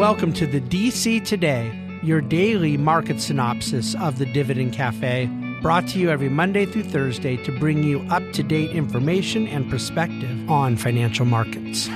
[0.00, 1.70] Welcome to the DC Today,
[2.02, 5.26] your daily market synopsis of the Dividend Cafe,
[5.60, 9.68] brought to you every Monday through Thursday to bring you up to date information and
[9.68, 11.86] perspective on financial markets.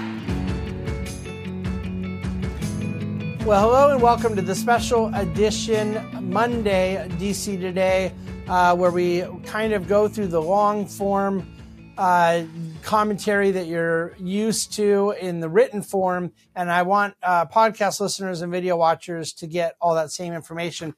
[3.46, 5.98] Well, hello and welcome to the special edition
[6.30, 8.12] Monday DC Today,
[8.48, 11.50] uh, where we kind of go through the long form
[11.96, 12.42] uh,
[12.84, 16.32] commentary that you're used to in the written form.
[16.54, 20.94] And I want uh, podcast listeners and video watchers to get all that same information.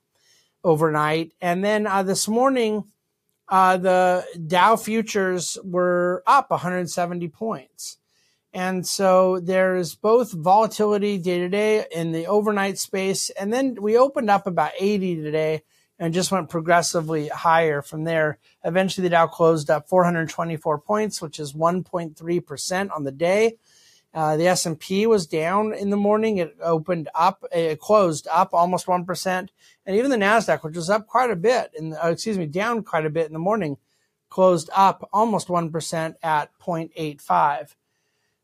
[0.63, 2.85] overnight, and then uh, this morning
[3.49, 7.97] uh, the Dow futures were up 170 points.
[8.53, 13.31] And so there's both volatility day to day in the overnight space.
[13.31, 15.63] And then we opened up about 80 today
[15.97, 18.37] and just went progressively higher from there.
[18.63, 23.57] Eventually the Dow closed up 424 points, which is 1.3% on the day.
[24.13, 26.37] Uh, the S&P was down in the morning.
[26.37, 29.49] It opened up, it closed up almost 1%.
[29.85, 32.83] And even the NASDAQ, which was up quite a bit, and uh, excuse me, down
[32.83, 33.77] quite a bit in the morning,
[34.29, 37.75] closed up almost 1% at 0.85.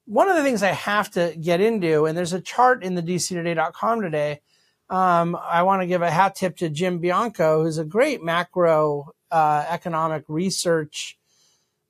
[0.06, 3.03] One of the things I have to get into, and there's a chart in the
[3.03, 4.41] dctoday.com today.
[4.90, 9.12] Um, I want to give a hat tip to Jim Bianco, who's a great macro
[9.29, 11.19] uh, economic research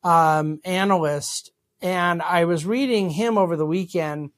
[0.04, 1.52] um, analyst
[1.82, 4.32] and I was reading him over the weekend.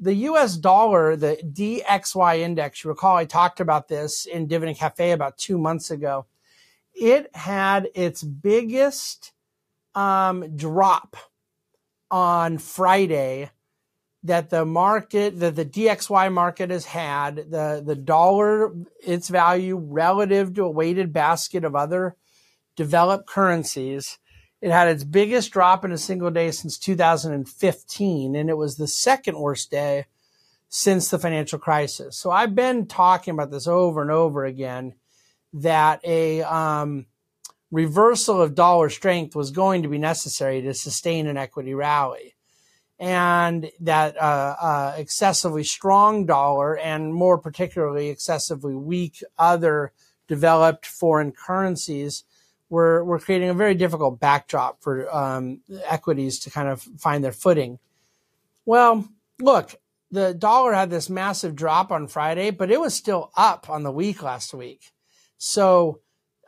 [0.00, 5.10] The US dollar, the DXY index, you recall I talked about this in Dividend Cafe
[5.10, 6.26] about two months ago.
[6.94, 9.32] It had its biggest
[9.94, 11.16] um, drop
[12.10, 13.50] on Friday
[14.24, 20.54] that the market, that the DXY market has had, the, the dollar, its value relative
[20.54, 22.16] to a weighted basket of other
[22.76, 24.18] developed currencies
[24.60, 28.88] it had its biggest drop in a single day since 2015, and it was the
[28.88, 30.06] second worst day
[30.68, 32.16] since the financial crisis.
[32.16, 34.94] So I've been talking about this over and over again
[35.54, 37.06] that a um,
[37.70, 42.34] reversal of dollar strength was going to be necessary to sustain an equity rally.
[42.98, 49.92] And that uh, uh, excessively strong dollar and more particularly excessively weak other
[50.26, 52.24] developed foreign currencies
[52.70, 57.32] we're, we're creating a very difficult backdrop for um, equities to kind of find their
[57.32, 57.78] footing.
[58.66, 59.08] Well,
[59.40, 59.74] look,
[60.10, 63.92] the dollar had this massive drop on Friday, but it was still up on the
[63.92, 64.92] week last week.
[65.38, 66.00] So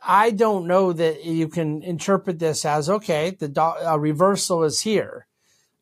[0.03, 5.27] I don't know that you can interpret this as okay, the do- reversal is here.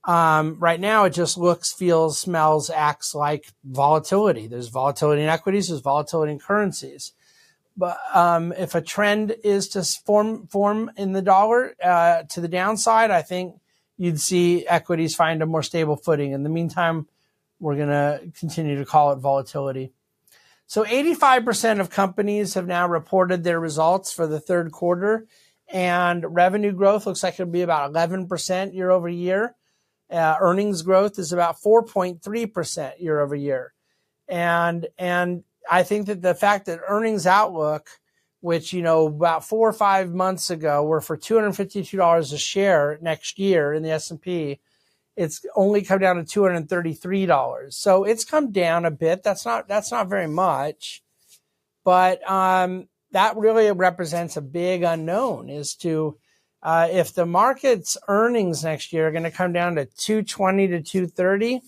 [0.06, 4.48] Um, right now, it just looks, feels, smells, acts like volatility.
[4.48, 7.14] There's volatility in equities, there's volatility in currencies.
[7.80, 12.50] But um, if a trend is to form form in the dollar uh, to the
[12.50, 13.56] downside, I think
[13.98, 16.34] you'd see equities find a more stable footing.
[16.34, 17.08] In the meantime,
[17.58, 19.94] we're going to continue to call it volatility.
[20.68, 25.26] So 85% of companies have now reported their results for the third quarter,
[25.70, 29.56] and revenue growth looks like it'll be about 11% year over year.
[30.12, 33.74] Uh, earnings growth is about 4.3% year over year.
[34.28, 37.90] And, and I think that the fact that earnings outlook
[38.42, 43.38] which, you know, about four or five months ago were for $252 a share next
[43.38, 44.60] year in the S&P.
[45.18, 47.74] It's only come down to $233.
[47.74, 49.24] So it's come down a bit.
[49.24, 51.04] That's not, that's not very much,
[51.84, 56.18] but, um, that really represents a big unknown as to,
[56.62, 60.82] uh, if the market's earnings next year are going to come down to 220 to
[60.82, 61.62] 230,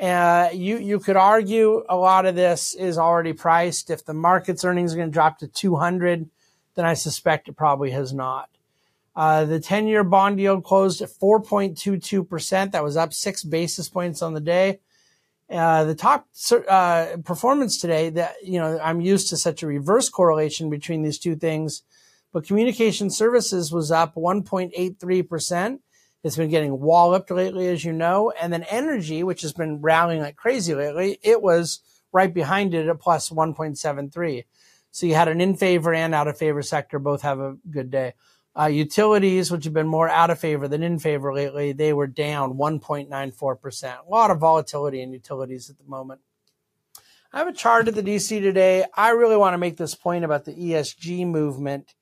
[0.00, 3.90] uh, you you could argue a lot of this is already priced.
[3.90, 6.28] If the market's earnings are going to drop to 200,
[6.76, 8.48] then I suspect it probably has not.
[9.16, 12.70] Uh, the 10 year bond yield closed at 4.22%.
[12.70, 14.78] That was up six basis points on the day.
[15.50, 16.28] Uh, the top
[16.68, 21.18] uh, performance today that, you know, I'm used to such a reverse correlation between these
[21.18, 21.82] two things,
[22.32, 25.80] but communication services was up 1.83%.
[26.24, 28.32] It's been getting walloped lately, as you know.
[28.40, 31.80] And then energy, which has been rallying like crazy lately, it was
[32.12, 34.44] right behind it at plus 1.73.
[34.90, 37.90] So you had an in favor and out of favor sector both have a good
[37.90, 38.14] day.
[38.58, 42.08] Uh, utilities, which have been more out of favor than in favor lately, they were
[42.08, 43.84] down 1.94%.
[43.84, 46.20] A lot of volatility in utilities at the moment.
[47.32, 48.84] I have a chart at the DC today.
[48.94, 51.94] I really want to make this point about the ESG movement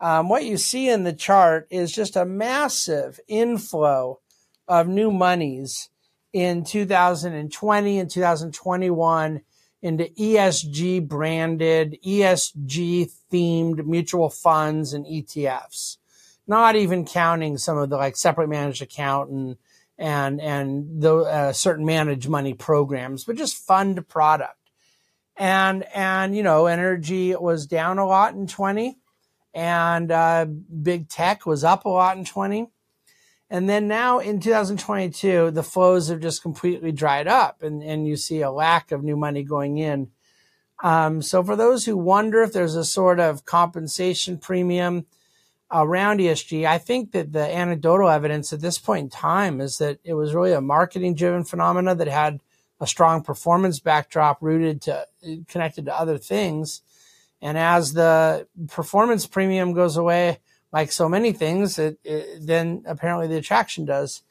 [0.00, 4.20] um, what you see in the chart is just a massive inflow
[4.66, 5.90] of new monies
[6.32, 9.40] in 2020 and 2021
[9.82, 15.98] into ESG branded, ESG themed mutual funds and ETFs.
[16.46, 19.56] Not even counting some of the like separate managed account and
[19.96, 24.58] and and the uh, certain managed money programs, but just fund product.
[25.36, 28.98] And and you know, energy was down a lot in 20
[29.54, 32.68] and uh, big tech was up a lot in 20
[33.50, 38.16] and then now in 2022 the flows have just completely dried up and, and you
[38.16, 40.10] see a lack of new money going in.
[40.82, 45.06] Um, so for those who wonder if there's a sort of compensation premium
[45.72, 49.98] around esg i think that the anecdotal evidence at this point in time is that
[50.04, 52.40] it was really a marketing driven phenomena that had
[52.80, 55.06] a strong performance backdrop rooted to
[55.48, 56.82] connected to other things
[57.44, 60.38] and as the performance premium goes away,
[60.72, 64.22] like so many things, it, it, then apparently the attraction does.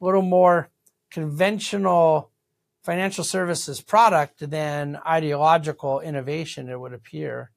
[0.00, 0.70] A little more
[1.10, 2.30] conventional
[2.84, 7.50] financial services product than ideological innovation, it would appear.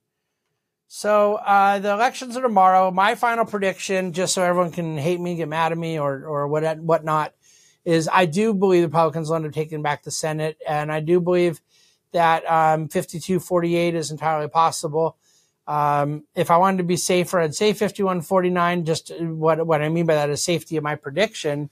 [0.88, 2.89] So uh, the elections are tomorrow.
[2.89, 6.48] My final prediction, just so everyone can hate me, get mad at me, or or
[6.48, 7.36] what whatnot,
[7.86, 11.01] is I do believe the Republicans will end up taking back the Senate, and I
[11.01, 11.62] do believe
[12.13, 15.18] that um, 52-48 is entirely possible.
[15.68, 18.83] Um, if I wanted to be safer, I'd say 51-49.
[18.83, 21.69] Just what what I mean by that is safety of my prediction.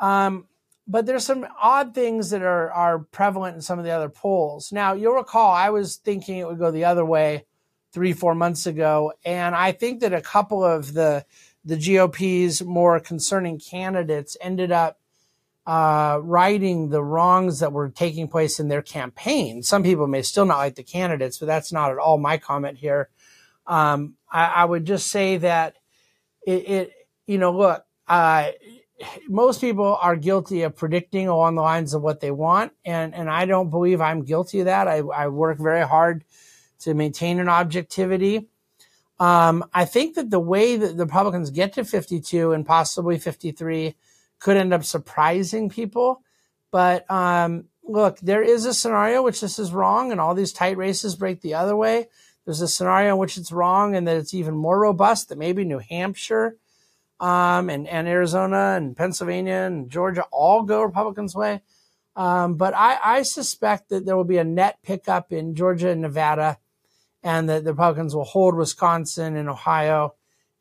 [0.00, 0.46] Um,
[0.88, 4.72] but there's some odd things that are are prevalent in some of the other polls.
[4.72, 7.44] Now you'll recall I was thinking it would go the other way
[7.92, 11.24] three four months ago, and I think that a couple of the
[11.64, 15.00] the GOP's more concerning candidates ended up
[15.66, 19.62] uh, righting the wrongs that were taking place in their campaign.
[19.62, 22.78] Some people may still not like the candidates, but that's not at all my comment
[22.78, 23.08] here.
[23.66, 25.74] Um, I, I, would just say that
[26.46, 26.92] it, it
[27.26, 28.52] you know, look, uh,
[29.28, 33.28] most people are guilty of predicting along the lines of what they want, and and
[33.28, 34.86] I don't believe I'm guilty of that.
[34.86, 36.24] I, I work very hard
[36.80, 38.46] to maintain an objectivity.
[39.18, 43.96] Um, I think that the way that the Republicans get to 52 and possibly 53
[44.38, 46.22] could end up surprising people.
[46.70, 50.76] But um, look, there is a scenario which this is wrong, and all these tight
[50.76, 52.08] races break the other way.
[52.44, 55.28] There's a scenario in which it's wrong, and that it's even more robust.
[55.28, 56.56] That maybe New Hampshire,
[57.18, 61.62] um, and and Arizona and Pennsylvania and Georgia all go Republicans' way.
[62.14, 66.00] Um, but I, I suspect that there will be a net pickup in Georgia and
[66.00, 66.58] Nevada,
[67.22, 70.14] and that the Republicans will hold Wisconsin and Ohio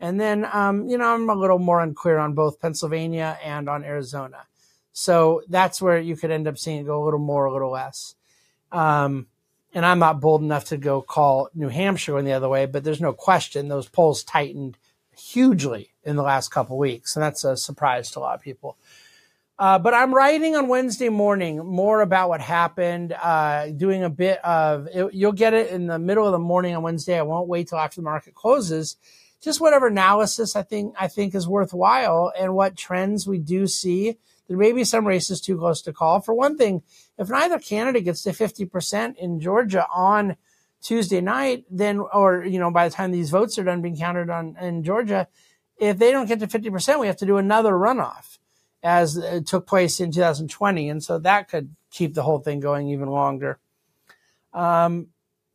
[0.06, 3.84] and then, um, you know, I'm a little more unclear on both Pennsylvania and on
[3.84, 4.46] Arizona.
[4.94, 7.72] So that's where you could end up seeing it go a little more, a little
[7.72, 8.14] less.
[8.72, 9.26] Um,
[9.74, 12.84] and I'm not bold enough to go call New Hampshire going the other way, but
[12.84, 14.78] there's no question those polls tightened
[15.18, 18.78] hugely in the last couple weeks, and that's a surprise to a lot of people.
[19.58, 24.38] Uh, but I'm writing on Wednesday morning more about what happened, uh, doing a bit
[24.46, 27.18] of, it, you'll get it in the middle of the morning on Wednesday.
[27.18, 28.98] I won't wait till after the market closes
[29.46, 34.18] just whatever analysis I think I think is worthwhile and what trends we do see.
[34.48, 36.20] There may be some races too close to call.
[36.20, 36.82] For one thing,
[37.18, 40.36] if neither candidate gets to 50% in Georgia on
[40.82, 44.30] Tuesday night, then, or, you know, by the time these votes are done being counted
[44.30, 45.28] on in Georgia,
[45.78, 48.38] if they don't get to 50%, we have to do another runoff
[48.84, 50.90] as it took place in 2020.
[50.90, 53.58] And so that could keep the whole thing going even longer.
[54.54, 55.08] Um,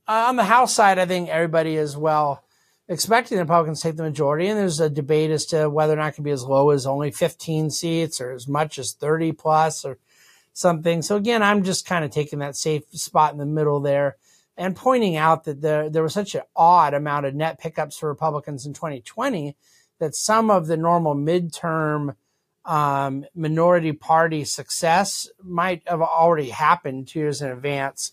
[0.08, 2.42] on the House side, I think everybody is well
[2.90, 5.96] expecting the Republicans to take the majority, and there's a debate as to whether or
[5.96, 9.30] not it can be as low as only 15 seats or as much as 30
[9.32, 9.96] plus or
[10.52, 11.00] something.
[11.00, 14.16] So again, I'm just kind of taking that safe spot in the middle there
[14.56, 18.08] and pointing out that there there was such an odd amount of net pickups for
[18.08, 19.56] Republicans in 2020
[20.00, 22.16] that some of the normal midterm
[22.64, 28.10] um, minority party success might have already happened two years in advance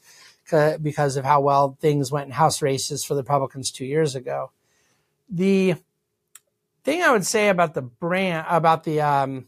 [0.82, 4.52] because of how well things went in House races for the Republicans two years ago.
[5.30, 5.76] The
[6.84, 9.48] thing I would say about the brand, about the, um,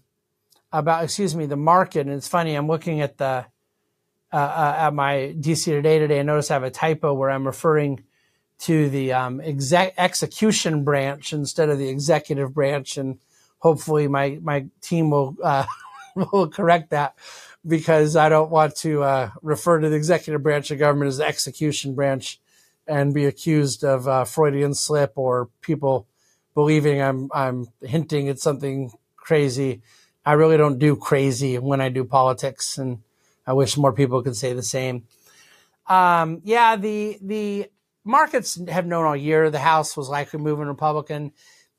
[0.72, 3.46] about, excuse me, the market, and it's funny, I'm looking at the,
[4.32, 7.48] uh, uh, at my DC Today today, I notice I have a typo where I'm
[7.48, 8.04] referring
[8.60, 13.20] to the um, exec- execution branch instead of the executive branch, and
[13.60, 15.66] hopefully my my team will uh,
[16.16, 17.16] will correct that
[17.66, 21.26] because I don't want to uh, refer to the executive branch of government as the
[21.26, 22.40] execution branch
[22.90, 26.08] and be accused of uh, Freudian slip or people
[26.56, 29.82] believing I'm I'm hinting at something crazy.
[30.26, 33.00] I really don't do crazy when I do politics, and
[33.48, 35.06] I wish more people could say the same.
[35.88, 37.68] Um, yeah, the the
[38.04, 41.32] markets have known all year the House was likely moving Republican.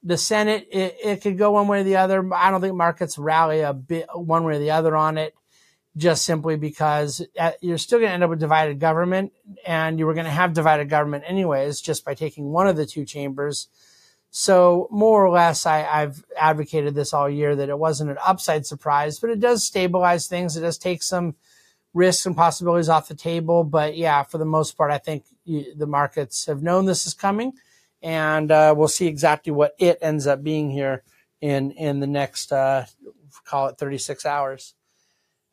[0.02, 2.32] The Senate, it, it could go one way or the other.
[2.32, 5.34] I don't think markets rally a bit one way or the other on it
[5.96, 9.32] just simply because uh, you're still going to end up with divided government
[9.66, 12.86] and you were going to have divided government anyways just by taking one of the
[12.86, 13.68] two chambers.
[14.30, 18.66] So more or less I, have advocated this all year that it wasn't an upside
[18.66, 20.56] surprise but it does stabilize things.
[20.56, 21.34] It does take some
[21.92, 25.74] risks and possibilities off the table but yeah for the most part i think you,
[25.74, 27.52] the markets have known this is coming
[28.02, 31.02] and uh, we'll see exactly what it ends up being here
[31.40, 32.86] in in the next uh,
[33.44, 34.74] call it 36 hours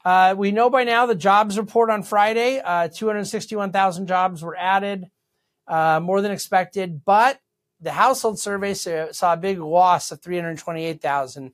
[0.06, 5.10] uh, we know by now the jobs report on Friday, uh, 261,000 jobs were added,
[5.68, 7.40] uh, more than expected, but
[7.82, 11.52] the household survey saw a big loss of 328,000.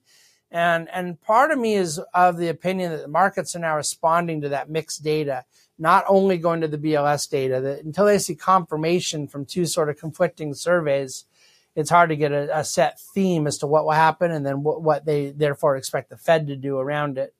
[0.50, 4.42] And, and part of me is of the opinion that the markets are now responding
[4.42, 5.44] to that mixed data,
[5.78, 9.88] not only going to the BLS data, that until they see confirmation from two sort
[9.88, 11.26] of conflicting surveys,
[11.74, 14.62] it's hard to get a, a set theme as to what will happen and then
[14.62, 17.34] what, what they therefore expect the Fed to do around it.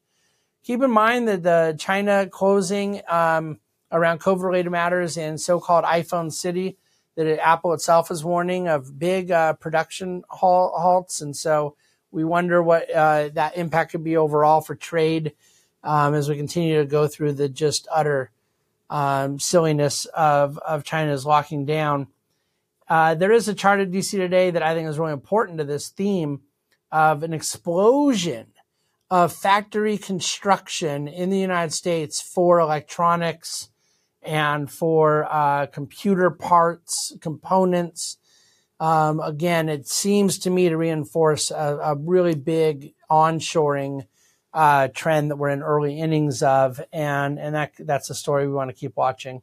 [0.64, 3.60] Keep in mind that the China closing um,
[3.92, 6.78] around COVID-related matters in so-called iPhone City,
[7.16, 11.76] that Apple itself is warning of big uh, production halts, and so
[12.10, 15.34] we wonder what uh, that impact could be overall for trade
[15.82, 18.30] um, as we continue to go through the just utter
[18.88, 22.06] um, silliness of of China's locking down.
[22.88, 25.64] Uh, there is a chart at DC today that I think is really important to
[25.64, 26.40] this theme
[26.90, 28.53] of an explosion
[29.14, 33.68] of factory construction in the United States for electronics
[34.22, 38.16] and for uh, computer parts, components.
[38.80, 44.08] Um, again, it seems to me to reinforce a, a really big onshoring
[44.52, 48.52] uh, trend that we're in early innings of, and and that that's a story we
[48.52, 49.42] want to keep watching.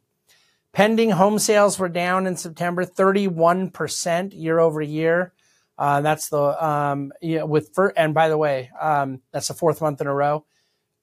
[0.74, 5.32] Pending home sales were down in September, 31% year over year.
[5.78, 9.80] Uh, that's the um, you know, with and by the way, um, that's the fourth
[9.80, 10.44] month in a row.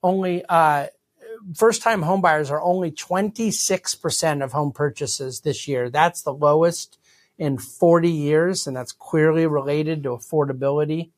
[0.01, 0.87] Only uh,
[1.55, 5.89] first time home buyers are only 26% of home purchases this year.
[5.89, 6.97] That's the lowest
[7.37, 11.09] in 40 years, and that's clearly related to affordability.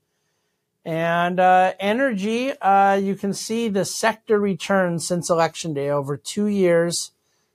[0.84, 6.48] And uh, energy, uh, you can see the sector return since election day over two
[6.48, 7.12] years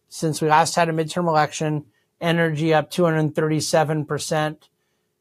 [0.09, 1.87] since we last had a midterm election.
[2.21, 4.69] Energy up 237 percent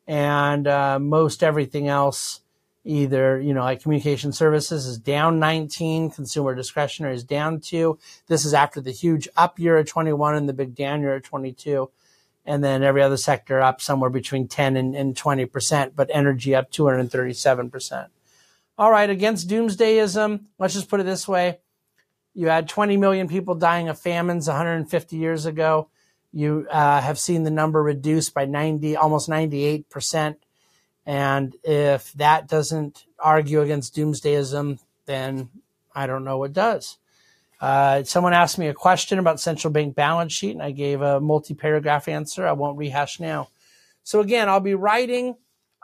[0.07, 2.41] and uh, most everything else
[2.83, 7.97] either you know like communication services is down 19 consumer discretionary is down 2
[8.27, 11.23] this is after the huge up year of 21 and the big down year of
[11.23, 11.89] 22
[12.45, 16.71] and then every other sector up somewhere between 10 and, and 20% but energy up
[16.71, 18.07] 237%
[18.77, 21.59] all right against doomsdayism let's just put it this way.
[22.35, 25.89] You had 20 million people dying of famines 150 years ago
[26.35, 30.35] you uh, have seen the number reduced by 90, almost 98%.
[31.05, 35.49] And if that doesn't argue against doomsdayism, then
[35.95, 36.97] I don't know what does.
[37.61, 41.21] Uh, someone asked me a question about central bank balance sheet, and I gave a
[41.21, 42.45] multi-paragraph answer.
[42.45, 43.47] I won't rehash now.
[44.03, 45.37] So again, I'll be writing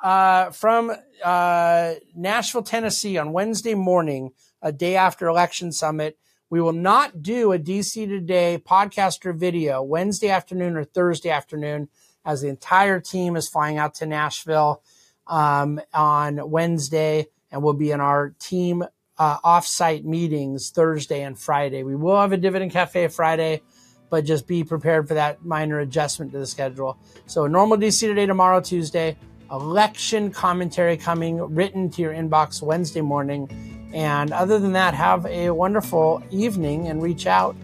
[0.04, 0.92] uh, from
[1.24, 6.18] uh, Nashville, Tennessee, on Wednesday morning, a day after election summit,
[6.52, 11.88] we will not do a DC Today podcast or video Wednesday afternoon or Thursday afternoon
[12.26, 14.84] as the entire team is flying out to Nashville
[15.28, 18.84] um, on Wednesday and we'll be in our team
[19.18, 21.84] uh, offsite meetings Thursday and Friday.
[21.84, 23.62] We will have a Dividend Cafe Friday,
[24.10, 27.00] but just be prepared for that minor adjustment to the schedule.
[27.28, 29.18] So, normal DC today, tomorrow, Tuesday,
[29.52, 33.50] election commentary coming written to your inbox Wednesday morning.
[33.94, 37.56] And other than that, have a wonderful evening and reach out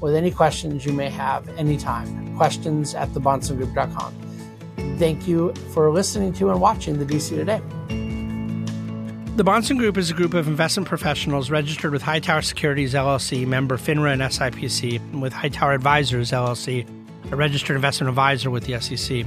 [0.00, 2.36] with any questions you may have anytime.
[2.36, 4.14] Questions at thebahnsengroup.com.
[4.98, 7.60] Thank you for listening to and watching the DC Today.
[9.36, 13.76] The Bahnsen Group is a group of investment professionals registered with Hightower Securities LLC, member
[13.76, 16.86] FINRA and SIPC, and with Hightower Advisors LLC,
[17.32, 19.26] a registered investment advisor with the SEC.